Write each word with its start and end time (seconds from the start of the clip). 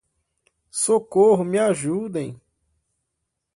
Socorro, 0.71 1.43
me 1.45 1.59
ajudem! 1.59 2.35